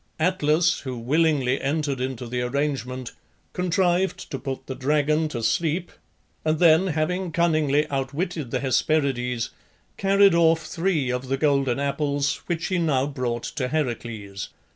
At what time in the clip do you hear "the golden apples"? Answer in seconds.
11.27-12.37